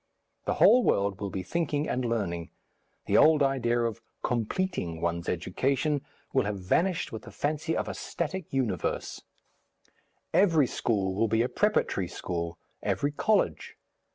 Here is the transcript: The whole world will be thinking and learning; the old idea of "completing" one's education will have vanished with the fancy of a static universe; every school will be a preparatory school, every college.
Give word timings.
The 0.45 0.55
whole 0.55 0.81
world 0.83 1.21
will 1.21 1.29
be 1.29 1.43
thinking 1.43 1.87
and 1.87 2.03
learning; 2.03 2.49
the 3.05 3.17
old 3.17 3.43
idea 3.43 3.81
of 3.81 4.01
"completing" 4.23 4.99
one's 4.99 5.29
education 5.29 6.01
will 6.33 6.45
have 6.45 6.57
vanished 6.57 7.11
with 7.11 7.21
the 7.21 7.31
fancy 7.31 7.77
of 7.77 7.87
a 7.87 7.93
static 7.93 8.51
universe; 8.51 9.21
every 10.33 10.65
school 10.65 11.13
will 11.13 11.27
be 11.27 11.43
a 11.43 11.47
preparatory 11.49 12.07
school, 12.07 12.57
every 12.81 13.11
college. 13.11 13.75